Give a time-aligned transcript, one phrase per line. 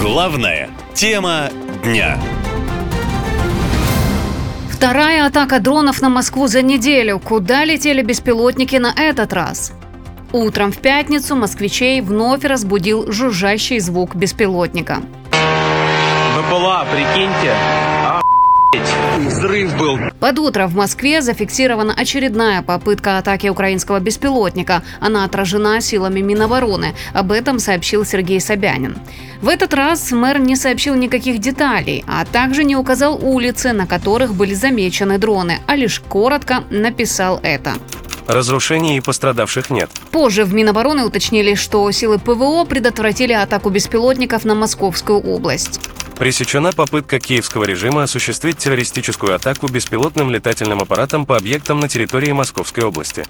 [0.00, 1.50] Главная тема
[1.82, 2.20] дня.
[4.70, 7.18] Вторая атака дронов на Москву за неделю.
[7.18, 9.72] Куда летели беспилотники на этот раз?
[10.30, 15.02] Утром в пятницу москвичей вновь разбудил жужжащий звук беспилотника.
[15.32, 17.97] БПЛА, прикиньте.
[19.18, 19.98] Взрыв был.
[20.20, 24.84] Под утро в Москве зафиксирована очередная попытка атаки украинского беспилотника.
[25.00, 26.94] Она отражена силами Минобороны.
[27.14, 28.96] Об этом сообщил Сергей Собянин.
[29.42, 34.34] В этот раз мэр не сообщил никаких деталей, а также не указал улицы, на которых
[34.34, 37.74] были замечены дроны, а лишь коротко написал это.
[38.28, 39.90] Разрушений и пострадавших нет.
[40.12, 45.80] Позже в Минобороны уточнили, что силы ПВО предотвратили атаку беспилотников на Московскую область.
[46.18, 52.82] Пресечена попытка киевского режима осуществить террористическую атаку беспилотным летательным аппаратом по объектам на территории Московской
[52.82, 53.24] области.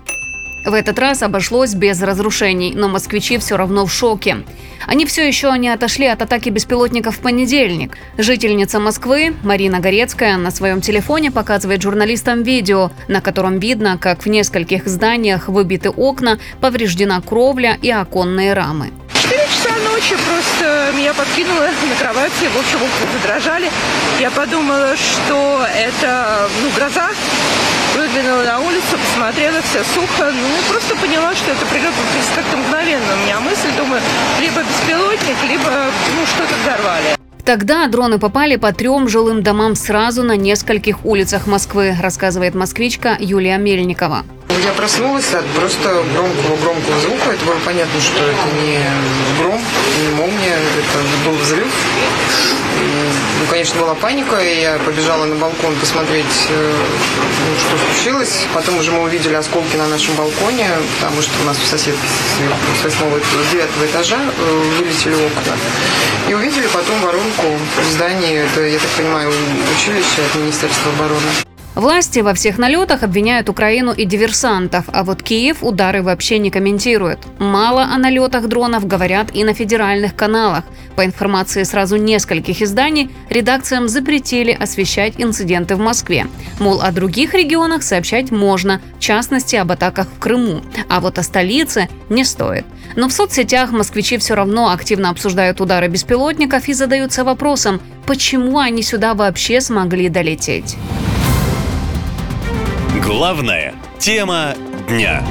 [0.65, 4.39] В этот раз обошлось без разрушений, но москвичи все равно в шоке.
[4.87, 7.99] Они все еще не отошли от атаки беспилотников в понедельник.
[8.17, 14.29] Жительница Москвы Марина Горецкая на своем телефоне показывает журналистам видео, на котором видно, как в
[14.29, 18.93] нескольких зданиях выбиты окна, повреждена кровля и оконные рамы.
[19.79, 23.71] 4 часа ночи просто меня подкинуло на кровати, в общем, окна задрожали.
[24.21, 27.09] Я подумала, что это, ну, гроза.
[27.97, 30.31] Выглянула на улицу, посмотрела, все сухо.
[30.33, 31.93] Ну, просто поняла, что это прилет
[32.35, 33.15] как-то мгновенно.
[33.15, 34.01] У меня мысль, думаю,
[34.41, 37.17] либо беспилотник, либо, ну, что-то взорвали.
[37.45, 43.57] Тогда дроны попали по трем жилым домам сразу на нескольких улицах Москвы, рассказывает москвичка Юлия
[43.57, 44.25] Мельникова.
[44.51, 47.31] Я проснулась от просто громкого-громкого звука.
[47.33, 48.79] Это было понятно, что это не
[49.41, 49.61] гром,
[50.03, 51.69] не молния, это был взрыв.
[53.41, 58.47] Ну, конечно, была паника, и я побежала на балкон посмотреть, э, ну, что случилось.
[58.55, 60.69] Потом уже мы увидели осколки на нашем балконе,
[60.99, 62.07] потому что у нас в соседке
[62.81, 63.21] с восьмого,
[63.53, 65.57] девятого этажа э, вылетели окна.
[66.29, 69.33] И увидели потом воронку в здании, это, я так понимаю,
[69.77, 71.48] училище от Министерства обороны.
[71.79, 77.21] Власти во всех налетах обвиняют Украину и диверсантов, а вот Киев удары вообще не комментирует.
[77.39, 80.65] Мало о налетах дронов говорят и на федеральных каналах.
[80.97, 86.27] По информации сразу нескольких изданий, редакциям запретили освещать инциденты в Москве.
[86.59, 90.63] Мол, о других регионах сообщать можно, в частности, об атаках в Крыму.
[90.89, 92.65] А вот о столице не стоит.
[92.97, 98.83] Но в соцсетях москвичи все равно активно обсуждают удары беспилотников и задаются вопросом, почему они
[98.83, 100.77] сюда вообще смогли долететь.
[103.09, 104.55] Главная тема
[104.87, 105.25] дня.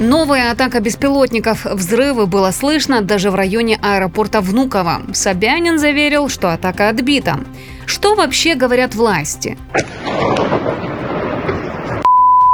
[0.00, 1.66] Новая атака беспилотников.
[1.66, 5.02] Взрывы было слышно даже в районе аэропорта Внуково.
[5.12, 7.38] Собянин заверил, что атака отбита.
[7.86, 9.56] Что вообще говорят власти?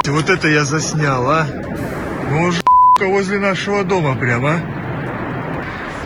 [0.07, 1.47] Вот это я заснял, а?
[2.31, 2.61] Ну, уже
[3.01, 4.61] возле нашего дома прямо.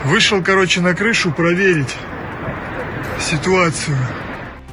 [0.05, 1.93] Вышел, короче, на крышу проверить
[3.19, 3.97] ситуацию.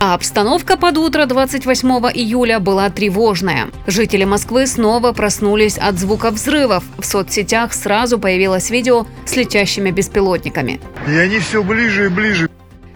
[0.01, 3.69] А обстановка под утро 28 июля была тревожная.
[3.89, 6.85] Жители Москвы снова проснулись от звука взрывов.
[6.99, 10.81] В соцсетях сразу появилось видео с летящими беспилотниками.
[11.09, 12.49] И они все ближе и ближе.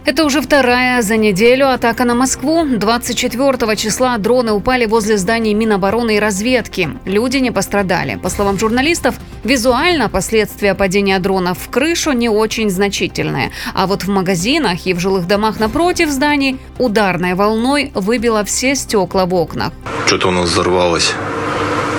[0.05, 2.65] Это уже вторая за неделю атака на Москву.
[2.67, 6.89] 24 числа дроны упали возле зданий Минобороны и разведки.
[7.05, 8.17] Люди не пострадали.
[8.17, 9.15] По словам журналистов,
[9.45, 13.53] визуально последствия падения дронов в крышу не очень значительные.
[13.75, 19.25] А вот в магазинах и в жилых домах напротив зданий ударной волной выбило все стекла
[19.25, 19.73] в окнах.
[20.07, 21.15] Что-то у нас взорвалось.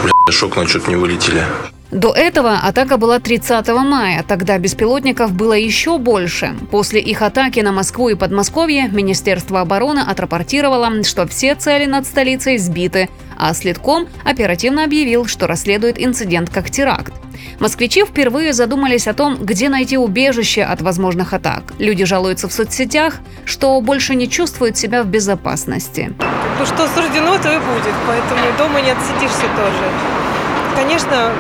[0.03, 0.12] Бля,
[0.46, 1.46] окна что-то не вылетели.
[1.94, 4.26] До этого атака была 30 мая.
[4.28, 6.56] Тогда беспилотников было еще больше.
[6.72, 12.58] После их атаки на Москву и Подмосковье Министерство обороны отрапортировало, что все цели над столицей
[12.58, 17.14] сбиты, а Следком оперативно объявил, что расследует инцидент как теракт.
[17.59, 21.74] Москвичи впервые задумались о том, где найти убежище от возможных атак.
[21.78, 26.12] Люди жалуются в соцсетях, что больше не чувствуют себя в безопасности.
[26.60, 29.92] Ну что суждено, то и будет, поэтому дома не отсидишься тоже.
[30.75, 31.31] Конечно,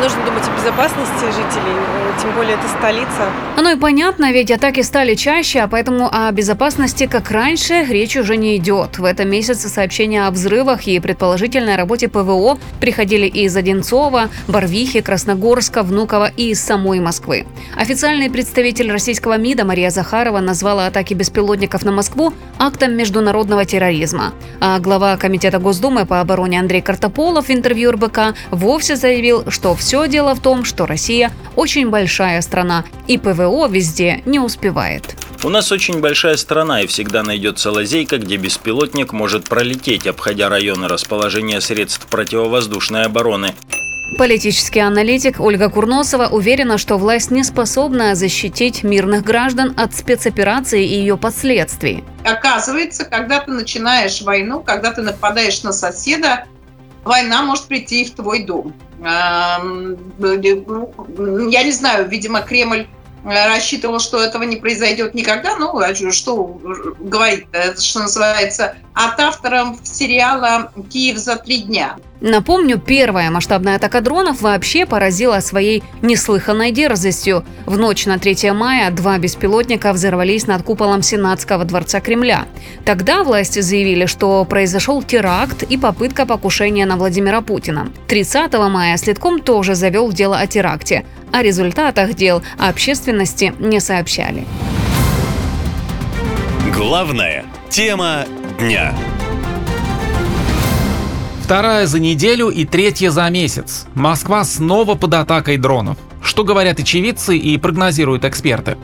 [0.00, 3.30] нужно думать о безопасности жителей, э, тем более это столица.
[3.56, 8.36] Оно и понятно, ведь атаки стали чаще, а поэтому о безопасности, как раньше, речь уже
[8.36, 8.98] не идет.
[8.98, 15.82] В этом месяце сообщения о взрывах и предположительной работе ПВО приходили из Одинцова, Барвихи, Красногорска,
[15.82, 17.46] Внуково и из самой Москвы.
[17.76, 24.32] Официальный представитель российского МИДа Мария Захарова назвала атаки беспилотников на Москву актом международного терроризма.
[24.60, 29.87] А глава Комитета Госдумы по обороне Андрей Картополов в интервью РБК вовсе заявил, что все
[29.88, 35.16] все дело в том, что Россия очень большая страна, и ПВО везде не успевает.
[35.42, 40.88] У нас очень большая страна, и всегда найдется лазейка, где беспилотник может пролететь, обходя районы
[40.88, 43.54] расположения средств противовоздушной обороны.
[44.18, 50.96] Политический аналитик Ольга Курносова уверена, что власть не способна защитить мирных граждан от спецоперации и
[50.96, 52.04] ее последствий.
[52.24, 56.44] Оказывается, когда ты начинаешь войну, когда ты нападаешь на соседа,
[57.04, 58.74] война может прийти и в твой дом.
[59.00, 59.96] Эм,
[61.50, 62.86] я не знаю, видимо, Кремль
[63.28, 65.56] рассчитывал, что этого не произойдет никогда.
[65.56, 66.60] Ну, а что
[66.98, 67.46] говорить,
[67.80, 71.96] что называется, от автором сериала «Киев за три дня».
[72.20, 77.44] Напомню, первая масштабная атака дронов вообще поразила своей неслыханной дерзостью.
[77.64, 82.46] В ночь на 3 мая два беспилотника взорвались над куполом Сенатского дворца Кремля.
[82.84, 87.92] Тогда власти заявили, что произошел теракт и попытка покушения на Владимира Путина.
[88.08, 91.04] 30 мая Следком тоже завел дело о теракте.
[91.32, 94.46] О результатах дел общественности не сообщали.
[96.74, 98.24] Главная тема
[98.58, 98.94] дня.
[101.42, 103.86] Вторая за неделю и третья за месяц.
[103.94, 105.96] Москва снова под атакой дронов.
[106.22, 108.76] Что говорят очевидцы и прогнозируют эксперты?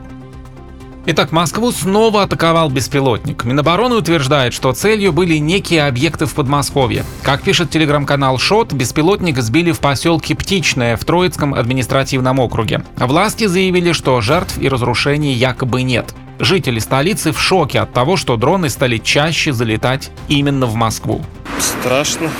[1.06, 3.44] Итак, Москву снова атаковал беспилотник.
[3.44, 7.04] Минобороны утверждает, что целью были некие объекты в Подмосковье.
[7.22, 12.84] Как пишет телеграм-канал ШОТ, беспилотник сбили в поселке Птичное в Троицком административном округе.
[12.96, 16.14] Власти заявили, что жертв и разрушений якобы нет.
[16.38, 21.22] Жители столицы в шоке от того, что дроны стали чаще залетать именно в Москву.
[21.58, 22.30] Страшно.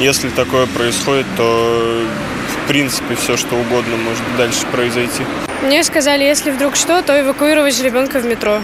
[0.00, 2.02] Если такое происходит, то
[2.48, 5.22] в принципе все что угодно может дальше произойти.
[5.62, 8.60] Мне сказали, если вдруг что, то эвакуировать ребенка в метро.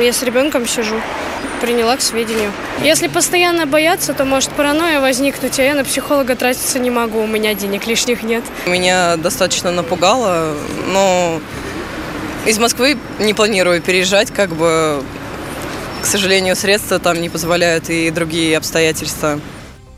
[0.00, 0.96] Я с ребенком сижу.
[1.60, 2.52] Приняла к сведению.
[2.82, 7.26] Если постоянно бояться, то может паранойя возникнуть, а я на психолога тратиться не могу, у
[7.26, 8.42] меня денег лишних нет.
[8.66, 10.54] Меня достаточно напугало,
[10.88, 11.40] но
[12.46, 15.02] из Москвы не планирую переезжать, как бы,
[16.02, 19.38] к сожалению, средства там не позволяют и другие обстоятельства.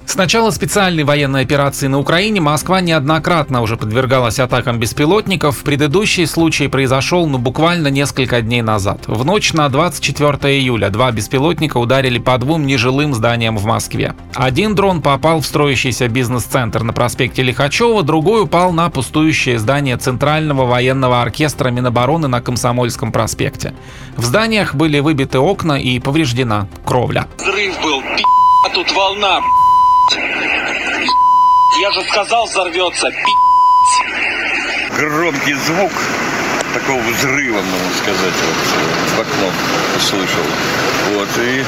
[0.06, 5.62] С начала специальной военной операции на Украине Москва неоднократно уже подвергалась атакам беспилотников.
[5.64, 9.04] Предыдущий случай произошел ну буквально несколько дней назад.
[9.06, 14.14] В ночь на 24 июля два беспилотника ударили по двум нежилым зданиям в Москве.
[14.34, 20.66] Один дрон попал в строящийся бизнес-центр на проспекте Лихачева, другой упал на пустующее здание Центрального
[20.66, 23.74] военного оркестра Минобороны на Комсомольском проспекте.
[24.16, 27.26] В зданиях были выбиты окна и повреждена кровля.
[27.38, 28.22] Взрыв был, пи***,
[28.66, 29.40] а тут волна,
[31.80, 33.10] я же сказал, взорвется.
[34.96, 35.92] Громкий звук
[36.72, 39.52] такого взрыва, можно сказать, вот, в окно
[39.96, 40.44] услышал.
[41.12, 41.64] Вот, и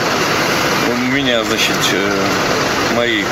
[0.90, 1.76] у меня, значит,
[2.94, 3.24] мои,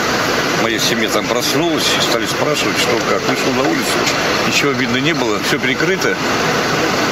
[0.63, 3.23] моя семья там проснулась, стали спрашивать, что как.
[3.29, 3.99] Вышел на улицу,
[4.47, 6.17] ничего видно не было, все перекрыто,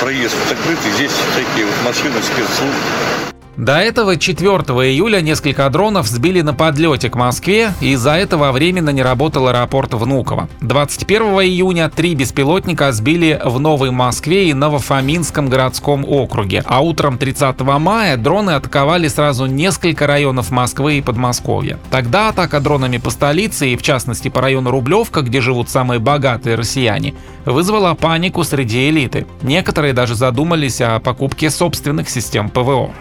[0.01, 3.32] проезд закрытый, здесь всякие вот машины спецслужб.
[3.57, 8.89] До этого 4 июля несколько дронов сбили на подлете к Москве, и из-за этого временно
[8.91, 10.49] не работал аэропорт Внуково.
[10.63, 17.61] 21 июня три беспилотника сбили в Новой Москве и Новофоминском городском округе, а утром 30
[17.61, 21.79] мая дроны атаковали сразу несколько районов Москвы и Подмосковья.
[21.91, 26.57] Тогда атака дронами по столице и в частности по району Рублевка, где живут самые богатые
[26.57, 27.13] россияне,
[27.45, 29.27] вызвала панику среди элиты.
[29.43, 32.93] Некоторые даже задумались о покупке собственных систем ПВО.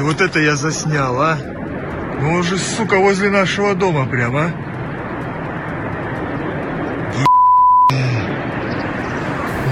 [0.00, 1.36] Вот это я заснял, а?
[2.20, 4.72] Ну уже, сука, возле нашего дома прямо, а?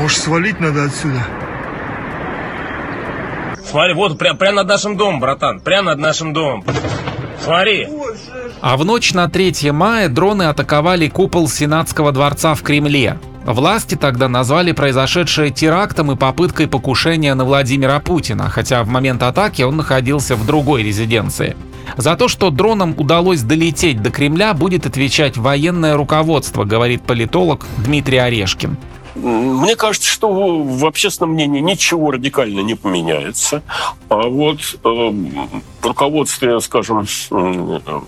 [0.01, 1.21] Может, свалить надо отсюда?
[3.65, 5.61] Смотри, вот прям, прям над нашим домом, братан.
[5.61, 6.65] Прям над нашим домом.
[7.41, 7.87] Смотри.
[8.61, 13.19] А в ночь на 3 мая дроны атаковали купол Сенатского дворца в Кремле.
[13.45, 19.63] Власти тогда назвали произошедшее терактом и попыткой покушения на Владимира Путина, хотя в момент атаки
[19.63, 21.57] он находился в другой резиденции.
[21.97, 28.19] За то, что дронам удалось долететь до Кремля, будет отвечать военное руководство, говорит политолог Дмитрий
[28.19, 28.77] Орешкин.
[29.15, 33.63] Мне кажется, что в общественном мнении ничего радикально не поменяется.
[34.09, 35.13] А вот э,
[35.91, 37.07] руководстве, скажем,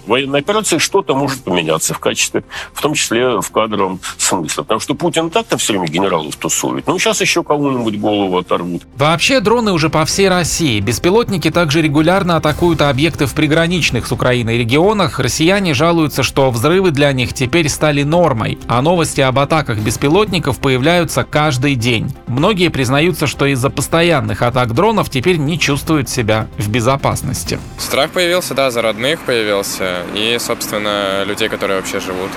[0.07, 4.63] военной операции что-то может поменяться в качестве, в том числе в кадровом смысле.
[4.63, 6.87] Потому что Путин так-то все время генералов тусует.
[6.87, 8.83] Ну, сейчас еще кому-нибудь голову оторвут.
[8.97, 10.81] Вообще, дроны уже по всей России.
[10.81, 15.19] Беспилотники также регулярно атакуют объекты в приграничных с Украиной регионах.
[15.19, 20.92] Россияне жалуются, что взрывы для них теперь стали нормой, а новости об атаках беспилотников появляются
[20.93, 22.15] появляются каждый день.
[22.27, 27.59] Многие признаются, что из-за постоянных атак дронов теперь не чувствуют себя в безопасности.
[27.79, 32.31] Страх появился, да, за родных появился и, собственно, людей, которые вообще живут.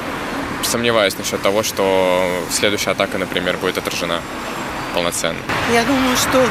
[0.63, 4.21] Сомневаюсь насчет того, что следующая атака, например, будет отражена
[4.93, 5.37] полноценно.
[5.73, 6.41] Я думаю, что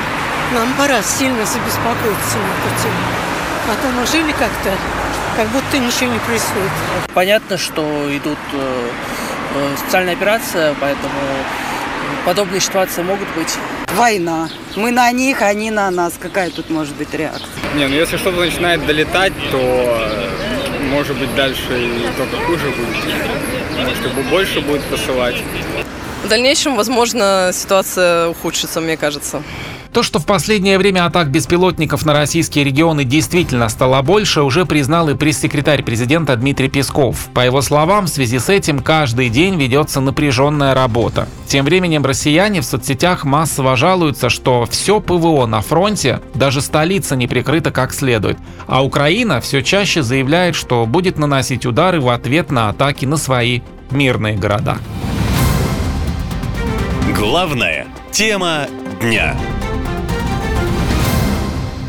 [0.52, 3.00] нам пора сильно забеспокоиться на эту тему.
[3.66, 4.76] А то мы жили как-то
[5.38, 6.70] как будто ничего не происходит.
[7.14, 7.82] Понятно, что
[8.14, 8.88] идут э,
[9.54, 11.18] э, специальная операция, поэтому
[12.24, 13.52] подобные ситуации могут быть.
[13.96, 14.48] Война.
[14.76, 16.14] Мы на них, они на нас.
[16.18, 17.48] Какая тут может быть реакция?
[17.74, 23.84] Не, ну если что-то начинает долетать, то э, может быть дальше и только хуже будет.
[23.84, 25.36] Может, его больше будет посылать.
[26.24, 29.42] В дальнейшем, возможно, ситуация ухудшится, мне кажется.
[29.94, 35.08] То, что в последнее время атак беспилотников на российские регионы действительно стало больше, уже признал
[35.08, 37.28] и пресс-секретарь президента Дмитрий Песков.
[37.32, 41.28] По его словам, в связи с этим каждый день ведется напряженная работа.
[41.46, 47.28] Тем временем россияне в соцсетях массово жалуются, что все ПВО на фронте, даже столица не
[47.28, 48.36] прикрыта как следует.
[48.66, 53.60] А Украина все чаще заявляет, что будет наносить удары в ответ на атаки на свои
[53.92, 54.76] мирные города.
[57.16, 58.66] Главная тема
[59.00, 59.36] дня.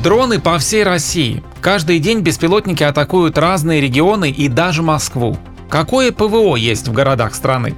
[0.06, 1.42] Дроны по всей России.
[1.62, 5.36] Каждый день беспилотники атакуют разные регионы и даже Москву.
[5.68, 7.74] Какое ПВО есть в городах страны?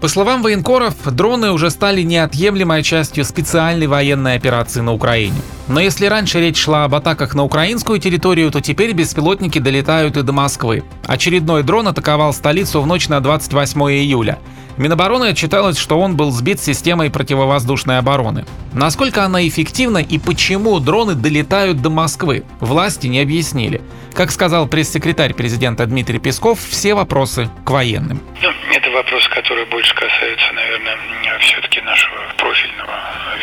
[0.00, 5.40] По словам военкоров, дроны уже стали неотъемлемой частью специальной военной операции на Украине.
[5.68, 10.22] Но если раньше речь шла об атаках на украинскую территорию, то теперь беспилотники долетают и
[10.22, 10.82] до Москвы.
[11.06, 14.40] Очередной дрон атаковал столицу в ночь на 28 июля.
[14.78, 18.46] Минобороны отчиталось, что он был сбит системой противовоздушной обороны.
[18.72, 23.82] Насколько она эффективна и почему дроны долетают до Москвы, власти не объяснили.
[24.14, 28.20] Как сказал пресс-секретарь президента Дмитрий Песков, все вопросы к военным.
[28.40, 30.96] Ну, это вопросы, которые больше касаются, наверное,
[31.40, 32.94] все-таки нашего профильного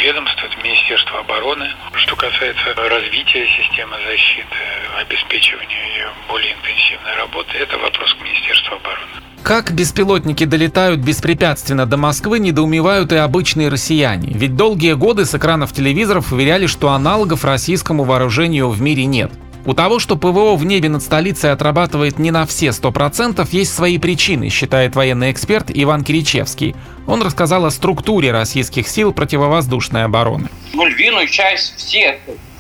[0.02, 1.70] ведомства, это Министерство обороны.
[1.96, 4.58] Что касается развития системы защиты,
[5.00, 9.35] обеспечивания ее более интенсивной работы, это вопрос к Министерству обороны.
[9.46, 14.32] Как беспилотники долетают беспрепятственно до Москвы, недоумевают и обычные россияне.
[14.34, 19.32] Ведь долгие годы с экранов телевизоров уверяли, что аналогов российскому вооружению в мире нет.
[19.64, 24.00] У того, что ПВО в небе над столицей отрабатывает не на все 100%, есть свои
[24.00, 26.76] причины, считает военный эксперт Иван Киричевский.
[27.06, 30.50] Он рассказал о структуре российских сил противовоздушной обороны.
[30.74, 32.16] Ну, львиную часть всех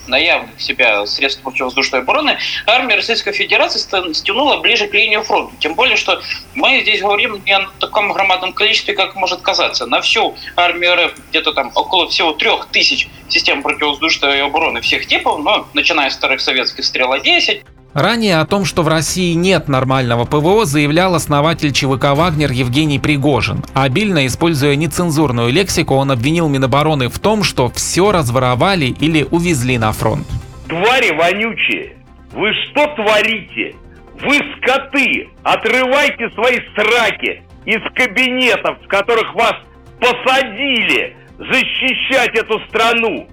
[0.07, 3.79] наявных себя средств противовоздушной обороны, армия Российской Федерации
[4.13, 5.55] стянула ближе к линии фронта.
[5.59, 6.21] Тем более, что
[6.53, 9.85] мы здесь говорим не о таком громадном количестве, как может казаться.
[9.85, 15.39] На всю армию РФ где-то там около всего трех тысяч систем противовоздушной обороны всех типов,
[15.39, 17.63] ну, начиная с старых советских «Стрела-10»,
[17.96, 23.64] Ранее о том, что в России нет нормального ПВО, заявлял основатель ЧВК «Вагнер» Евгений Пригожин.
[23.74, 29.94] Обильно используя нецензурную лексику, он обвинил Минобороны в том, что все разворовали или увезли на
[29.94, 30.28] фронт.
[30.68, 31.96] Твари вонючие!
[32.34, 33.75] Вы что творите?
[34.22, 35.30] Вы скоты!
[35.44, 39.54] Отрывайте свои сраки из кабинетов, в которых вас
[40.02, 43.25] посадили защищать эту страну!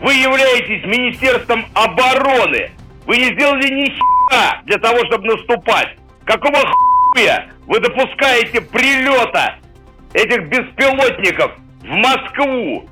[0.00, 2.72] Вы являетесь Министерством обороны,
[3.06, 5.96] вы не сделали ни хера для того, чтобы наступать.
[6.24, 6.58] Какого
[7.12, 9.56] хуя вы допускаете прилета
[10.12, 12.88] этих беспилотников в Москву?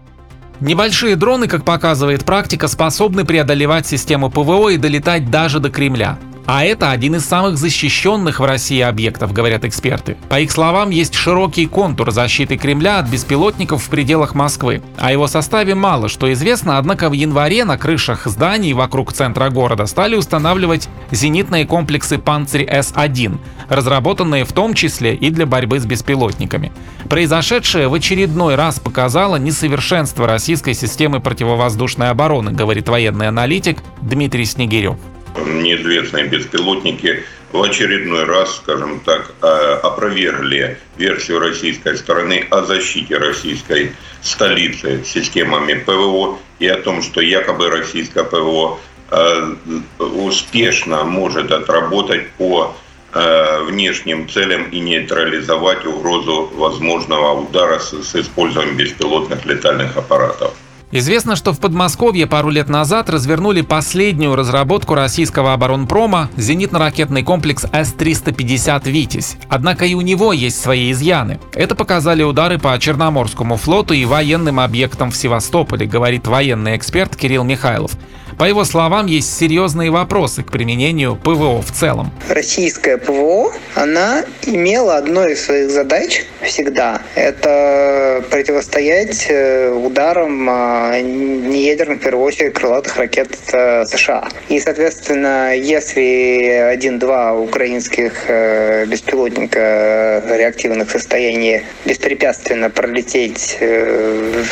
[0.61, 6.19] Небольшие дроны, как показывает практика, способны преодолевать систему ПВО и долетать даже до Кремля.
[6.53, 10.17] А это один из самых защищенных в России объектов, говорят эксперты.
[10.29, 14.83] По их словам, есть широкий контур защиты Кремля от беспилотников в пределах Москвы.
[14.99, 19.87] О его составе мало что известно, однако в январе на крышах зданий вокруг центра города
[19.87, 23.39] стали устанавливать зенитные комплексы «Панцирь-С-1»,
[23.69, 26.73] разработанные в том числе и для борьбы с беспилотниками.
[27.09, 34.97] Произошедшее в очередной раз показало несовершенство российской системы противовоздушной обороны, говорит военный аналитик Дмитрий Снегирев
[35.37, 39.47] неизвестные беспилотники в очередной раз, скажем так, э,
[39.83, 47.71] опровергли версию российской стороны о защите российской столицы системами ПВО и о том, что якобы
[47.71, 48.79] российское ПВО
[49.11, 49.55] э,
[49.99, 52.77] успешно может отработать по
[53.13, 60.55] э, внешним целям и нейтрализовать угрозу возможного удара с, с использованием беспилотных летальных аппаратов.
[60.93, 68.91] Известно, что в Подмосковье пару лет назад развернули последнюю разработку российского оборонпрома– зенитно-ракетный комплекс С-350
[68.91, 69.37] «Витязь».
[69.49, 71.39] Однако и у него есть свои изъяны.
[71.55, 77.45] Это показали удары по Черноморскому флоту и военным объектам в Севастополе, говорит военный эксперт Кирилл
[77.45, 77.93] Михайлов.
[78.41, 82.11] По его словам, есть серьезные вопросы к применению ПВО в целом.
[82.31, 87.03] Российская ПВО, она имела одной из своих задач всегда.
[87.17, 94.27] Это противостоять э, ударам а, неядерных, в первую очередь, крылатых ракет э, США.
[94.49, 103.59] И, соответственно, если один-два украинских э, беспилотника реактивных состояний беспрепятственно пролететь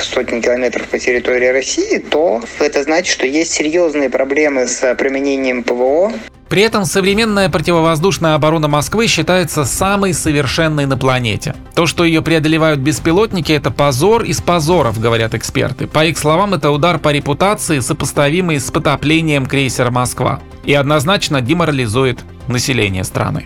[0.03, 5.63] сотни километров по территории России, то это значит, что есть серьезные серьезные проблемы с применением
[5.63, 6.13] ПВО
[6.49, 11.55] При этом современная противовоздушная оборона Москвы считается самой совершенной на планете.
[11.75, 15.87] То, что ее преодолевают беспилотники, это позор из позоров, говорят эксперты.
[15.87, 20.41] По их словам, это удар по репутации, сопоставимый с потоплением крейсера «Москва».
[20.65, 22.19] И однозначно деморализует
[22.49, 23.45] население страны.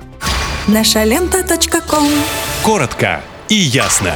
[0.66, 1.44] Наша лента.
[2.62, 3.20] Коротко
[3.50, 4.14] и ясно.